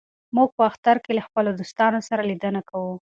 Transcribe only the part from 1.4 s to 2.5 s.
دوستانو سره